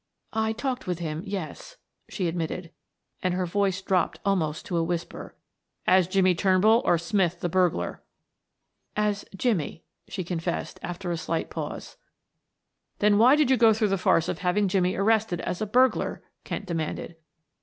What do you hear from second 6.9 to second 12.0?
Smith the burglar?" "As Jimmie" she confessed, after a slight pause.